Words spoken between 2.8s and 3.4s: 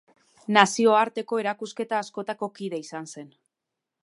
izan zen.